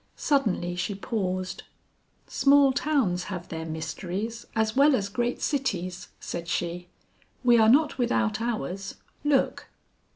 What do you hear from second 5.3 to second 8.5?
cities," said she; "we are not without